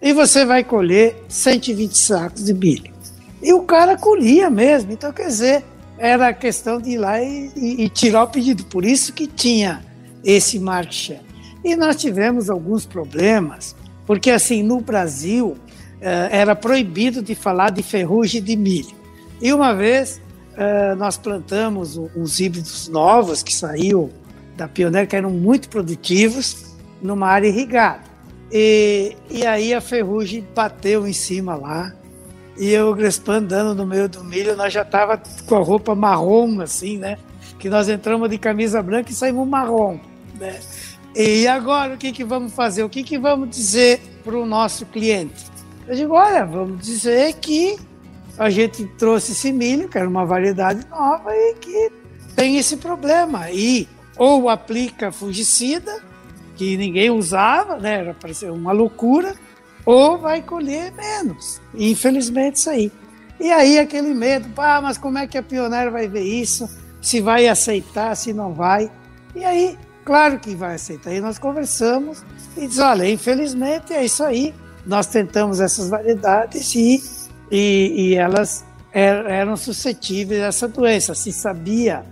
[0.00, 2.90] e você vai colher 120 sacos de milho.
[3.42, 5.64] E o cara colhia mesmo, então quer dizer,
[5.98, 8.64] era questão de ir lá e, e, e tirar o pedido.
[8.64, 9.84] Por isso que tinha
[10.24, 11.33] esse market share.
[11.64, 13.74] E nós tivemos alguns problemas,
[14.06, 15.56] porque assim, no Brasil
[16.00, 18.94] eh, era proibido de falar de ferrugem de milho.
[19.40, 20.20] E uma vez
[20.56, 24.10] eh, nós plantamos uns híbridos novos que saíram
[24.56, 28.02] da Pioneer, que eram muito produtivos, numa área irrigada.
[28.52, 31.92] E, e aí a ferrugem bateu em cima lá,
[32.56, 35.94] e eu, o Grespan andando no meio do milho, nós já estava com a roupa
[35.94, 37.18] marrom, assim, né?
[37.58, 39.98] Que nós entramos de camisa branca e saímos marrom,
[40.38, 40.60] né?
[41.14, 42.82] E agora o que, que vamos fazer?
[42.82, 45.46] O que, que vamos dizer para o nosso cliente?
[45.86, 47.78] Eu digo, olha, vamos dizer que
[48.36, 51.92] a gente trouxe esse milho, que era uma variedade nova e que
[52.34, 53.50] tem esse problema.
[53.50, 56.02] E ou aplica fungicida,
[56.56, 58.00] que ninguém usava, né?
[58.00, 59.34] Era parecer uma loucura,
[59.84, 61.60] ou vai colher menos.
[61.74, 62.92] Infelizmente, isso aí.
[63.38, 66.68] E aí aquele medo, ah, mas como é que a pioneira vai ver isso?
[67.02, 68.90] Se vai aceitar, se não vai.
[69.34, 71.12] E aí, claro que vai aceitar.
[71.12, 72.22] E nós conversamos
[72.56, 74.54] e diz, olha, infelizmente é isso aí.
[74.86, 77.02] Nós tentamos essas variedades e,
[77.50, 81.14] e, e elas er, eram suscetíveis a essa doença.
[81.14, 82.04] Se sabia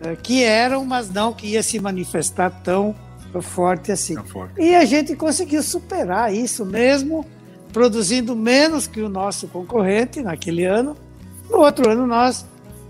[0.00, 2.94] é, que eram, mas não que ia se manifestar tão
[3.42, 4.16] forte assim.
[4.16, 4.60] Forte.
[4.60, 7.26] E a gente conseguiu superar isso mesmo,
[7.72, 10.96] produzindo menos que o nosso concorrente naquele ano.
[11.50, 12.46] No outro ano nós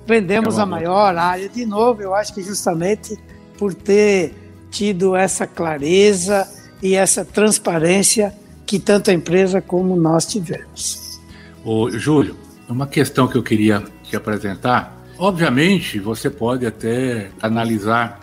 [0.07, 3.19] vendemos é a maior área de novo, eu acho que justamente
[3.59, 4.35] por ter
[4.75, 6.49] tido essa clareza
[6.83, 8.35] e essa transparência
[8.67, 11.21] que tanto a empresa como nós tivemos.
[11.65, 12.37] Ô, Júlio,
[12.69, 14.93] uma questão que eu queria te apresentar.
[15.17, 18.21] Obviamente, você pode até analisar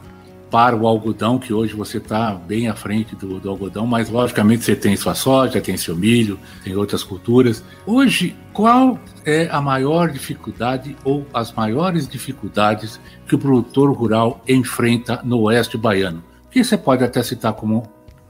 [0.51, 4.65] para o algodão, que hoje você está bem à frente do, do, algodão, mas logicamente
[4.65, 7.63] você tem sua soja, tem seu milho, tem outras culturas.
[7.85, 15.21] Hoje, qual é a maior dificuldade ou as maiores dificuldades que o produtor rural enfrenta
[15.23, 16.21] no oeste baiano?
[16.51, 17.83] Que você pode até citar como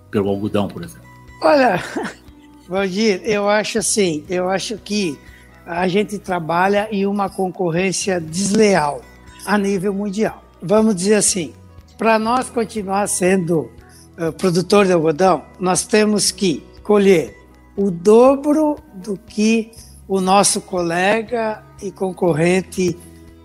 [0.10, 1.08] pelo algodão, por exemplo.
[1.42, 1.84] Olha,
[2.70, 5.20] Valdir, eu acho assim, eu acho que
[5.66, 9.02] a gente trabalha em uma concorrência desleal
[9.46, 10.44] a nível mundial.
[10.62, 11.54] Vamos dizer assim,
[11.98, 13.72] para nós continuar sendo
[14.18, 17.36] uh, produtor de algodão, nós temos que colher
[17.76, 19.72] o dobro do que
[20.08, 22.98] o nosso colega e concorrente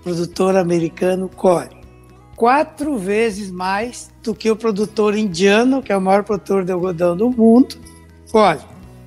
[0.03, 1.76] produtor americano colhe.
[2.37, 7.17] Quatro vezes mais do que o produtor indiano, que é o maior produtor de algodão
[7.17, 7.77] do mundo,
[8.31, 8.61] colhe.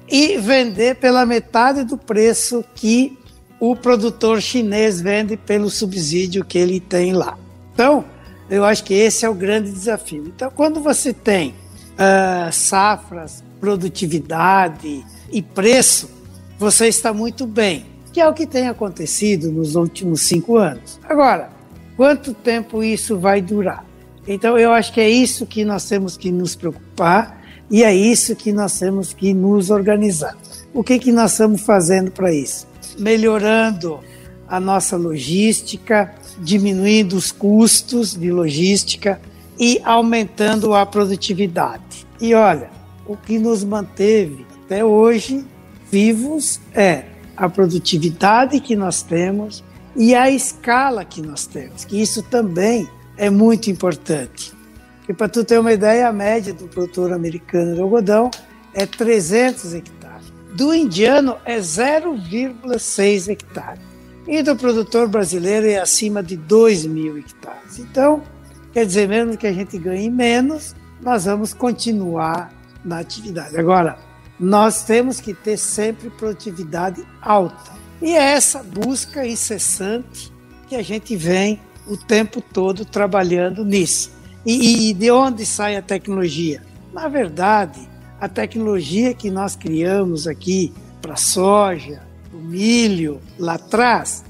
[0.08, 3.16] E vender pela metade do preço que
[3.60, 7.38] o produtor chinês vende pelo subsídio que ele tem lá.
[7.74, 8.04] Então,
[8.50, 10.24] eu acho que esse é o grande desafio.
[10.26, 16.10] Então, quando você tem uh, safras, produtividade e preço,
[16.58, 21.00] você está muito bem, que é o que tem acontecido nos últimos cinco anos.
[21.08, 21.59] Agora,
[22.00, 23.86] quanto tempo isso vai durar?
[24.26, 28.38] Então, eu acho que é isso que nós temos que nos preocupar e é isso
[28.38, 30.38] que nós temos que nos organizar.
[30.74, 32.66] O que, que nós estamos fazendo para isso?
[32.98, 34.00] Melhorando
[34.48, 39.20] a nossa logística, diminuindo os custos de logística
[39.60, 42.08] e aumentando a produtividade.
[42.22, 42.70] E olha,
[43.06, 45.46] o que nos manteve até hoje
[45.92, 47.04] vivos é
[47.36, 49.66] a produtividade que nós temos
[50.00, 54.54] e a escala que nós temos, que isso também é muito importante.
[55.00, 58.32] Porque para tu ter uma ideia, a média do produtor americano de algodão
[58.74, 60.32] é 300 hectares.
[60.56, 63.82] Do indiano é 0,6 hectares
[64.26, 67.78] e do produtor brasileiro é acima de 2 mil hectares.
[67.78, 68.24] Então,
[68.72, 72.54] quer dizer, mesmo que a gente ganhe menos, nós vamos continuar
[72.86, 73.58] na atividade.
[73.58, 73.98] Agora,
[74.40, 77.79] nós temos que ter sempre produtividade alta.
[78.02, 80.32] E é essa busca incessante
[80.68, 84.12] que a gente vem o tempo todo trabalhando nisso.
[84.46, 86.62] E, e de onde sai a tecnologia?
[86.94, 87.80] Na verdade,
[88.22, 92.02] a tecnologia que nós criamos aqui para soja,
[92.34, 94.24] o milho, lá atrás,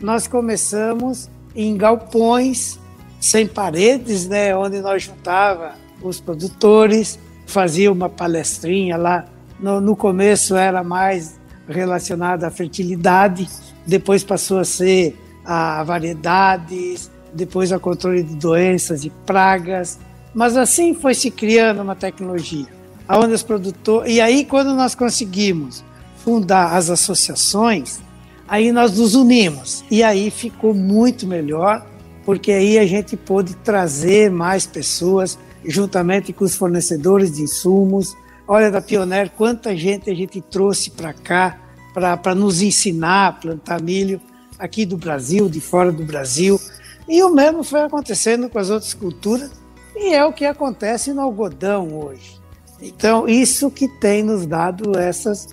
[0.00, 2.78] nós começamos em galpões
[3.20, 9.24] sem paredes, né, onde nós juntava os produtores, fazia uma palestrinha lá.
[9.58, 13.48] No, no começo era mais relacionado à fertilidade,
[13.86, 19.98] depois passou a ser a variedades, depois a controle de doenças e pragas,
[20.34, 22.66] mas assim foi se criando uma tecnologia,
[23.06, 25.84] aonde os produtores e aí quando nós conseguimos
[26.24, 28.00] fundar as associações,
[28.48, 31.86] aí nós nos unimos e aí ficou muito melhor,
[32.24, 38.16] porque aí a gente pôde trazer mais pessoas juntamente com os fornecedores de insumos.
[38.46, 41.58] Olha da Pioneer, quanta gente a gente trouxe para cá
[41.94, 44.20] para nos ensinar a plantar milho
[44.58, 46.60] aqui do Brasil, de fora do Brasil.
[47.08, 49.50] E o mesmo foi acontecendo com as outras culturas
[49.96, 52.40] e é o que acontece no algodão hoje.
[52.82, 55.48] Então, isso que tem nos dado essas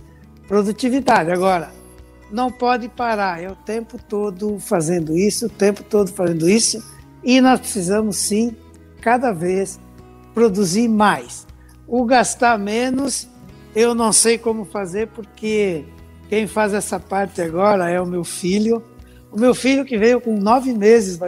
[0.48, 1.32] produtividade.
[1.32, 1.72] Agora,
[2.30, 6.84] não pode parar, é o tempo todo fazendo isso, o tempo todo fazendo isso,
[7.24, 8.56] e nós precisamos sim,
[9.00, 9.80] cada vez,
[10.34, 11.48] produzir mais.
[11.92, 13.28] O gastar menos,
[13.76, 15.84] eu não sei como fazer, porque
[16.30, 18.82] quem faz essa parte agora é o meu filho.
[19.30, 21.20] O meu filho que veio com nove meses,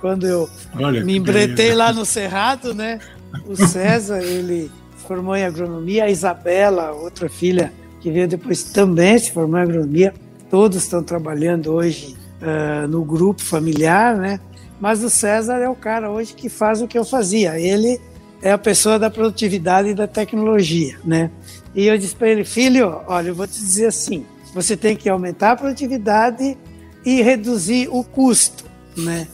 [0.00, 2.98] quando eu Olha, me embretei lá no Cerrado, né?
[3.46, 9.30] O César, ele formou em agronomia, a Isabela, outra filha, que veio depois também se
[9.30, 10.14] formou em agronomia.
[10.48, 14.40] Todos estão trabalhando hoje uh, no grupo familiar, né?
[14.80, 17.60] Mas o César é o cara hoje que faz o que eu fazia.
[17.60, 18.00] Ele
[18.42, 21.30] é a pessoa da produtividade e da tecnologia, né?
[21.74, 24.24] E eu disse para ele, filho, olha, eu vou te dizer assim,
[24.54, 26.56] você tem que aumentar a produtividade
[27.04, 28.64] e reduzir o custo,
[28.96, 29.26] né?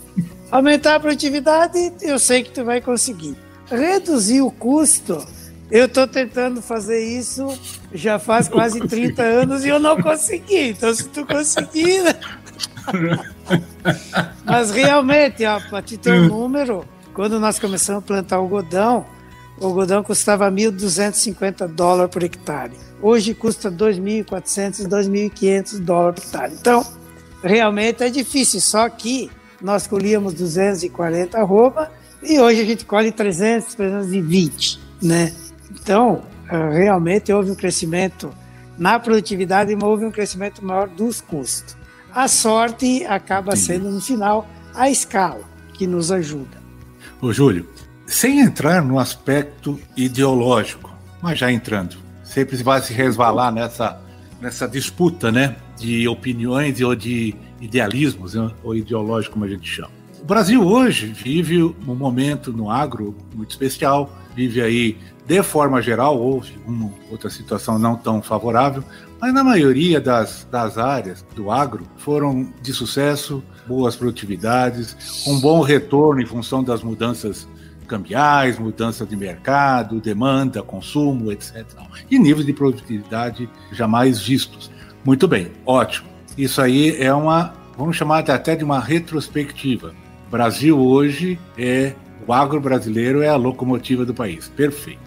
[0.50, 3.36] Aumentar a produtividade, eu sei que tu vai conseguir.
[3.70, 5.26] Reduzir o custo,
[5.70, 7.48] eu estou tentando fazer isso
[7.92, 10.68] já faz quase 30 anos e eu não consegui.
[10.68, 12.02] Então, se tu conseguir.
[12.02, 12.14] Né?
[14.44, 16.84] Mas realmente, para te ter um número,
[17.14, 19.06] quando nós começamos a plantar algodão,
[19.58, 22.72] o algodão custava 1.250 dólares por hectare.
[23.00, 26.54] Hoje custa 2.400, 2.500 dólares por hectare.
[26.60, 26.84] Então,
[27.42, 28.60] realmente é difícil.
[28.60, 29.30] Só que
[29.62, 35.32] nós colhíamos 240 arroba e hoje a gente colhe 300, 320, né?
[35.70, 38.34] Então, eh, realmente houve um crescimento
[38.76, 41.76] na produtividade e houve um crescimento maior dos custos.
[42.12, 45.42] A sorte acaba sendo, no final, a escala
[45.74, 46.63] que nos ajuda.
[47.20, 47.68] Ô, Júlio,
[48.06, 50.90] sem entrar no aspecto ideológico,
[51.22, 54.00] mas já entrando, sempre vai se resvalar nessa,
[54.40, 59.90] nessa disputa né, de opiniões ou de idealismos, né, ou ideológico, como a gente chama.
[60.20, 66.18] O Brasil hoje vive um momento no agro muito especial, vive aí de forma geral,
[66.18, 68.84] houve uma outra situação não tão favorável,
[69.24, 75.62] mas na maioria das, das áreas do agro foram de sucesso, boas produtividades, um bom
[75.62, 77.48] retorno em função das mudanças
[77.88, 81.64] cambiais, mudança de mercado, demanda, consumo, etc.
[82.10, 84.70] E níveis de produtividade jamais vistos.
[85.02, 86.06] Muito bem, ótimo.
[86.36, 89.94] Isso aí é uma, vamos chamar até de uma retrospectiva.
[90.30, 91.94] Brasil hoje é,
[92.28, 94.48] o agro brasileiro é a locomotiva do país.
[94.50, 95.00] Perfeito.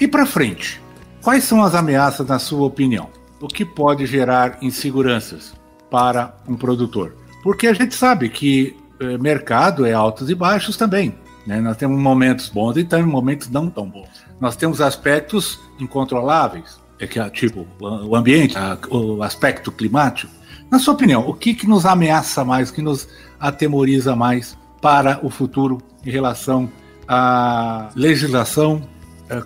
[0.00, 0.80] E para frente,
[1.20, 3.10] quais são as ameaças, na sua opinião?
[3.40, 5.54] O que pode gerar inseguranças
[5.90, 7.16] para um produtor?
[7.42, 11.14] Porque a gente sabe que eh, mercado é altos e baixos também.
[11.46, 11.60] Né?
[11.60, 14.24] Nós temos momentos bons e temos momentos não tão bons.
[14.40, 18.54] Nós temos aspectos incontroláveis, é que tipo o ambiente,
[18.90, 20.32] o aspecto climático.
[20.70, 25.28] Na sua opinião, o que, que nos ameaça mais, que nos atemoriza mais para o
[25.28, 26.70] futuro em relação
[27.06, 28.82] à legislação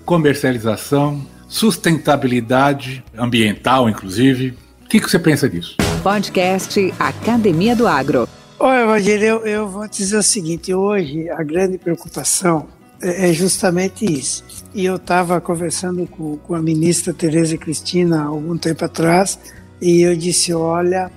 [0.04, 4.56] comercialização, sustentabilidade ambiental, inclusive.
[4.84, 5.76] O que, que você pensa disso?
[6.02, 8.28] Podcast Academia do Agro.
[8.60, 12.68] Olha, Evangelho, eu, eu vou te dizer o seguinte: hoje a grande preocupação
[13.00, 14.44] é, é justamente isso.
[14.74, 19.38] E eu estava conversando com, com a ministra Tereza Cristina algum tempo atrás,
[19.80, 21.10] e eu disse: olha,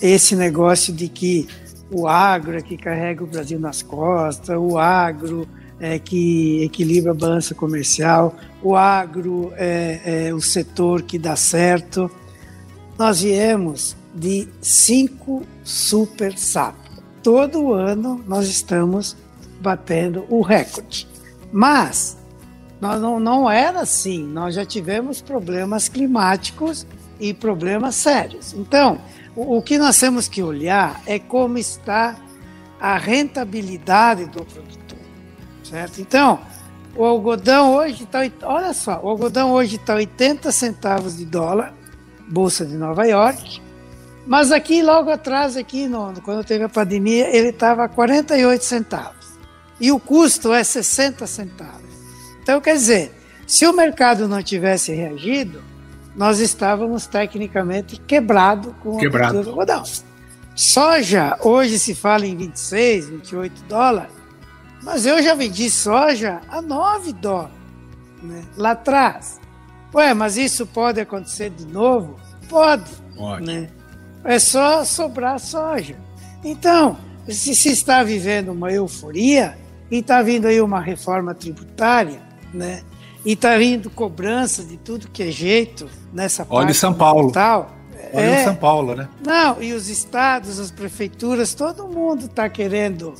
[0.00, 1.46] esse negócio de que
[1.90, 5.46] o agro é que carrega o Brasil nas costas, o agro
[5.84, 12.10] é, que equilibra a balança comercial, o agro é, é o setor que dá certo.
[12.98, 16.74] Nós viemos de cinco super SAP.
[17.22, 19.14] Todo ano nós estamos
[19.60, 21.06] batendo o recorde.
[21.52, 22.16] Mas
[22.80, 24.22] Nós não, não era assim.
[24.22, 26.86] Nós já tivemos problemas climáticos
[27.18, 28.52] e problemas sérios.
[28.52, 28.98] Então,
[29.34, 32.16] o, o que nós temos que olhar é como está
[32.80, 34.83] a rentabilidade do produtor,
[35.64, 36.00] certo?
[36.00, 36.40] Então,
[36.96, 41.74] o algodão hoje está, olha só, o algodão hoje está 80 centavos de dólar,
[42.28, 43.60] bolsa de Nova York,
[44.26, 49.26] mas aqui logo atrás, aqui no, quando teve a pandemia, ele estava 48 centavos
[49.80, 51.94] e o custo é 60 centavos.
[52.42, 53.12] Então, quer dizer,
[53.46, 55.62] se o mercado não tivesse reagido,
[56.16, 59.42] nós estávamos tecnicamente quebrado com quebrado.
[59.42, 59.82] do algodão.
[60.54, 64.12] Soja, hoje se fala em 26, 28 dólares,
[64.84, 67.56] mas eu já vendi soja a 9 dólares,
[68.22, 68.44] né?
[68.56, 69.40] lá atrás.
[69.94, 72.16] Ué, mas isso pode acontecer de novo?
[72.48, 72.90] Pode.
[73.16, 73.46] Pode.
[73.46, 73.68] Né?
[74.24, 75.96] É só sobrar soja.
[76.44, 79.56] Então, se se está vivendo uma euforia
[79.90, 82.20] e está vindo aí uma reforma tributária,
[82.52, 82.82] né?
[83.24, 87.32] E está vindo cobrança de tudo que é jeito nessa Olha parte São Paulo.
[87.32, 87.74] Tal.
[88.12, 89.08] Olha é, São Paulo, né?
[89.24, 93.14] Não, e os estados, as prefeituras, todo mundo está querendo.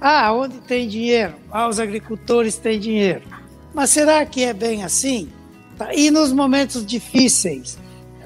[0.00, 1.34] Ah, onde tem dinheiro?
[1.50, 3.22] Ah, os agricultores têm dinheiro.
[3.74, 5.28] Mas será que é bem assim?
[5.76, 7.78] Tá, e nos momentos difíceis,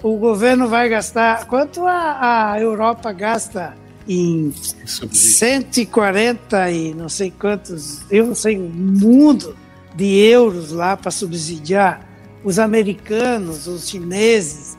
[0.02, 1.46] o governo vai gastar.
[1.46, 3.74] Quanto a, a Europa gasta
[4.08, 4.52] em
[4.86, 9.56] 140 e não sei quantos, eu não sei, um mundo
[9.94, 12.08] de euros lá para subsidiar
[12.42, 14.76] os americanos, os chineses.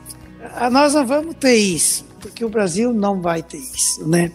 [0.54, 4.30] Ah, nós não vamos ter isso, porque o Brasil não vai ter isso, né?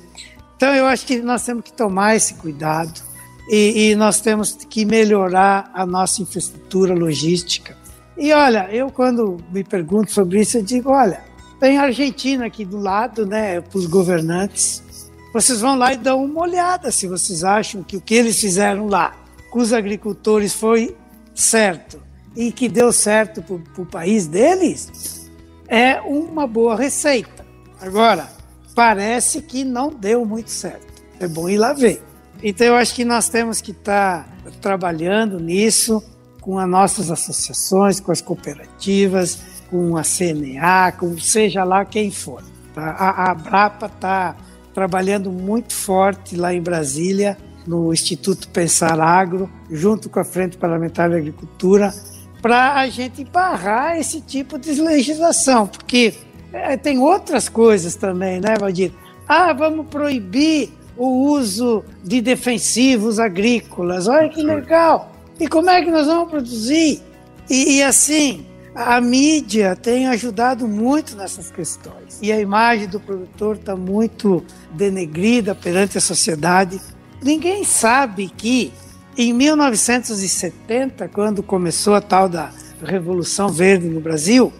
[0.60, 3.02] Então eu acho que nós temos que tomar esse cuidado
[3.50, 7.78] e, e nós temos que melhorar a nossa infraestrutura logística.
[8.18, 11.24] E olha, eu quando me pergunto sobre isso, eu digo, olha,
[11.62, 14.84] tem a Argentina aqui do lado, né, para os governantes.
[15.32, 18.88] Vocês vão lá e dão uma olhada se vocês acham que o que eles fizeram
[18.88, 19.16] lá
[19.50, 20.94] com os agricultores foi
[21.34, 22.02] certo
[22.36, 25.32] e que deu certo para o país deles,
[25.70, 27.46] é uma boa receita.
[27.80, 28.39] Agora,
[28.80, 31.04] parece que não deu muito certo.
[31.20, 32.02] É bom ir lá ver.
[32.42, 36.02] Então, eu acho que nós temos que estar tá trabalhando nisso
[36.40, 39.38] com as nossas associações, com as cooperativas,
[39.70, 42.42] com a CNA, com seja lá quem for.
[42.74, 42.92] Tá?
[42.92, 44.38] A, a Brapa está
[44.74, 51.10] trabalhando muito forte lá em Brasília no Instituto Pensar Agro, junto com a Frente Parlamentar
[51.10, 51.94] de Agricultura,
[52.42, 56.14] para a gente barrar esse tipo de legislação, porque
[56.52, 58.92] é, tem outras coisas também, né, Valdir?
[59.28, 64.08] Ah, vamos proibir o uso de defensivos agrícolas.
[64.08, 65.12] Olha que legal!
[65.40, 67.02] E como é que nós vamos produzir?
[67.50, 68.46] E, e assim,
[68.76, 72.20] a mídia tem ajudado muito nessas questões.
[72.22, 76.82] E a imagem do produtor está muito denegrida perante a sociedade
[77.22, 78.72] Ninguém sabe que
[79.18, 82.50] em 1970, quando começou a tal da
[82.82, 84.54] Revolução Verde no Brasil,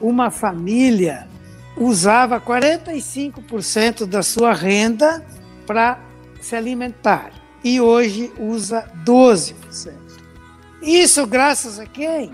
[0.00, 1.28] uma família
[1.76, 5.24] usava 45% da sua renda
[5.66, 5.98] para
[6.40, 7.30] se alimentar
[7.62, 9.54] e hoje usa 12%.
[10.82, 12.32] Isso graças a quem?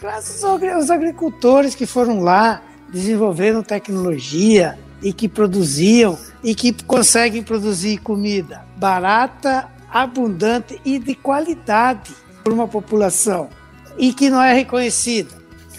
[0.00, 2.62] Graças aos agricultores que foram lá,
[2.92, 12.12] desenvolveram tecnologia e que produziam e que conseguem produzir comida barata, abundante e de qualidade
[12.42, 13.48] para uma população
[13.96, 15.30] e que não é reconhecida,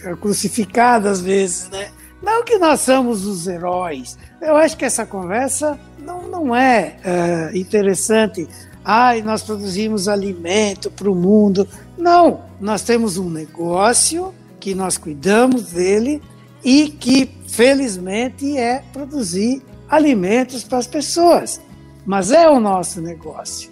[0.03, 1.91] é crucificada às vezes, né?
[2.23, 4.17] Não que nós somos os heróis.
[4.41, 8.47] Eu acho que essa conversa não, não é, é interessante.
[8.83, 11.67] Ai, nós produzimos alimento para o mundo.
[11.97, 16.21] Não, nós temos um negócio que nós cuidamos dele
[16.63, 21.59] e que, felizmente, é produzir alimentos para as pessoas.
[22.05, 23.69] Mas é o nosso negócio.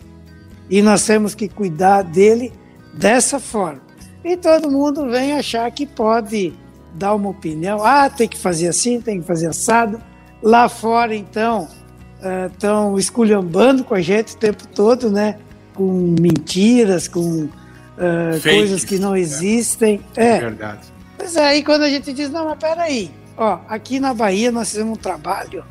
[0.70, 2.52] E nós temos que cuidar dele
[2.94, 3.82] dessa forma.
[4.26, 6.54] E todo mundo vem achar que pode
[6.94, 7.84] dar uma opinião.
[7.84, 10.02] Ah, tem que fazer assim, tem que fazer assado.
[10.42, 11.68] Lá fora, então,
[12.52, 15.38] estão uh, esculhambando com a gente o tempo todo, né?
[15.74, 20.02] Com mentiras, com uh, coisas que não existem.
[20.16, 20.92] É, é verdade.
[21.18, 24.70] Pois é, aí quando a gente diz, não, mas peraí, ó, aqui na Bahia nós
[24.70, 25.64] fizemos um trabalho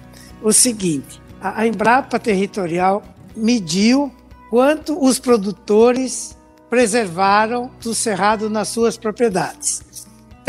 [0.42, 3.02] o seguinte: a Embrapa Territorial
[3.36, 4.12] mediu
[4.48, 6.36] quanto os produtores
[6.68, 9.82] preservaram do cerrado nas suas propriedades.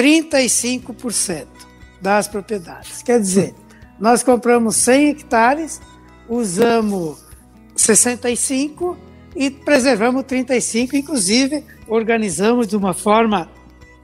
[0.01, 1.45] 35%
[2.01, 3.03] das propriedades.
[3.03, 3.53] Quer dizer,
[3.99, 5.79] nós compramos 100 hectares,
[6.27, 7.19] usamos
[7.75, 8.97] 65
[9.35, 13.49] e preservamos 35, inclusive organizamos de uma forma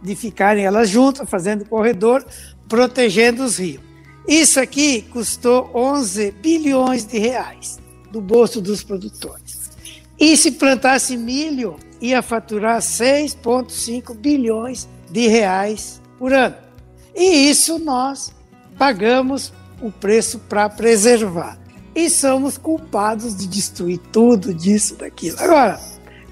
[0.02, 2.24] de ficarem elas juntas, fazendo corredor,
[2.70, 3.82] protegendo os rios.
[4.28, 7.80] Isso aqui custou 11 bilhões de reais
[8.12, 9.72] do bolso dos produtores.
[10.20, 16.56] E se plantasse milho, ia faturar 6,5 bilhões de reais por ano.
[17.16, 18.34] E isso nós
[18.78, 19.52] pagamos
[19.82, 21.58] o preço para preservar.
[21.96, 25.38] E somos culpados de destruir tudo disso, daquilo.
[25.40, 25.80] Agora,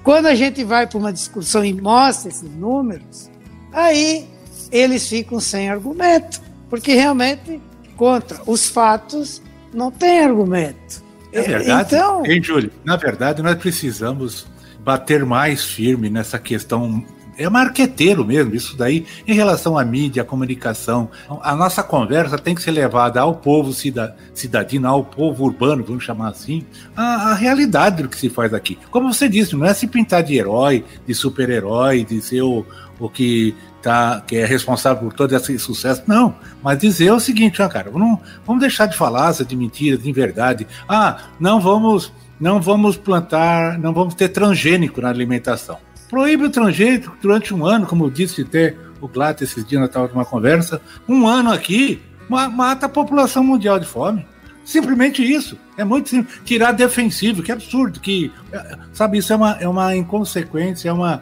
[0.03, 3.31] quando a gente vai para uma discussão e mostra esses números,
[3.73, 4.27] aí
[4.71, 7.59] eles ficam sem argumento, porque realmente
[7.95, 9.41] contra os fatos
[9.73, 11.03] não tem argumento.
[11.31, 11.95] É verdade.
[11.95, 12.71] Então, hein, Júlio?
[12.83, 14.45] Na verdade, nós precisamos
[14.79, 17.03] bater mais firme nessa questão
[17.37, 21.09] é marqueteiro mesmo, isso daí, em relação à mídia, à comunicação.
[21.41, 26.29] A nossa conversa tem que ser levada ao povo cidadino, ao povo urbano, vamos chamar
[26.29, 26.65] assim,
[26.95, 28.77] a, a, realidade do que se faz aqui.
[28.89, 32.65] Como você disse, não é se pintar de herói, de super-herói, de ser o,
[32.99, 36.35] o que, tá, que é responsável por todo esse sucesso, não.
[36.63, 40.67] Mas dizer o seguinte, ó, cara, não, vamos deixar de falar de mentira, de verdade.
[40.87, 45.77] Ah, não vamos, não vamos plantar, não vamos ter transgênico na alimentação.
[46.15, 49.87] Proíbe o transgênico durante um ano, como eu disse até o Glatt esses dias na
[49.87, 50.81] estava uma conversa.
[51.09, 54.25] Um ano aqui mata a população mundial de fome.
[54.63, 55.59] Simplesmente isso.
[55.77, 56.39] É muito simples.
[56.45, 57.99] Tirar defensivo, que absurdo.
[57.99, 61.21] Que, é, sabe, isso é uma, é uma inconsequência, é uma.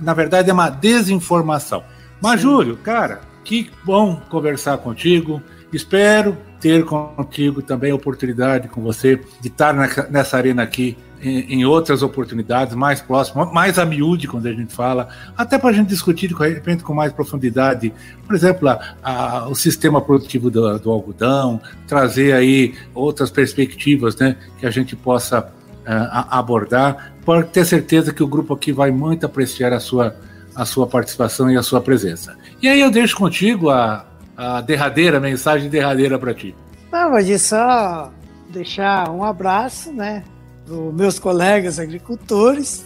[0.00, 1.84] Na verdade, é uma desinformação.
[2.20, 2.48] Mas, Sim.
[2.48, 5.40] Júlio, cara, que bom conversar contigo.
[5.72, 9.74] Espero ter contigo também a oportunidade com você de estar
[10.08, 15.08] nessa arena aqui em, outras oportunidades, mais próximo, mais a miúde, quando a gente fala,
[15.36, 17.92] até para a gente discutir de repente com mais profundidade,
[18.26, 24.36] por exemplo, a, a, o sistema produtivo do, do, algodão, trazer aí outras perspectivas né,
[24.58, 29.24] que a gente possa uh, abordar, pode ter certeza que o grupo aqui vai muito
[29.24, 30.16] apreciar a sua,
[30.56, 32.36] a sua participação e a sua presença.
[32.60, 34.04] E aí eu deixo contigo a,
[34.36, 36.54] a derradeira, mensagem derradeira para ti.
[36.90, 38.12] Não, mas só
[38.50, 40.24] deixar um abraço, né?
[40.66, 42.84] dos meus colegas agricultores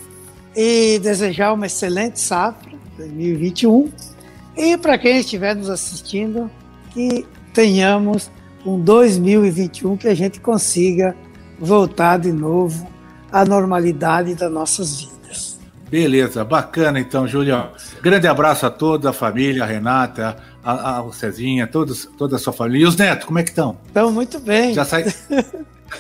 [0.55, 3.91] e desejar uma excelente safra 2021
[4.57, 6.51] e para quem estiver nos assistindo
[6.91, 8.31] que tenhamos
[8.65, 11.15] um 2021 que a gente consiga
[11.59, 12.87] voltar de novo
[13.31, 15.16] à normalidade das nossas vidas.
[15.89, 17.71] Beleza, bacana então, Julião.
[18.03, 22.53] Grande abraço a toda a família, a Renata, a, a Cezinha, todos, toda a sua
[22.53, 22.85] família.
[22.85, 23.79] E os netos, como é que estão?
[23.87, 24.75] Estão muito bem.
[24.75, 24.87] Já.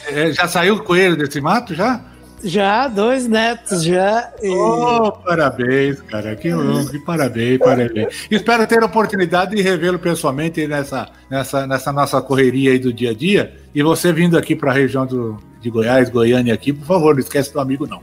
[0.08, 2.00] É, já saiu o coelho desse mato, já?
[2.42, 4.30] Já, dois netos, já.
[4.42, 4.48] E...
[4.50, 6.36] Oh, parabéns, cara.
[6.36, 6.50] Que,
[6.90, 8.26] que parabéns, parabéns.
[8.30, 13.10] Espero ter a oportunidade de revê-lo pessoalmente nessa, nessa, nessa nossa correria aí do dia
[13.10, 13.56] a dia.
[13.74, 17.20] E você vindo aqui para a região do, de Goiás, Goiânia aqui, por favor, não
[17.20, 18.02] esquece do amigo, não.